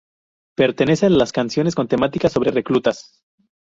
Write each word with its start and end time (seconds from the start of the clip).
Pertenece 0.57 1.05
a 1.05 1.09
las 1.11 1.31
canciones 1.31 1.75
con 1.75 1.87
temática 1.87 2.27
sobre 2.27 2.49
reclutas. 2.49 3.21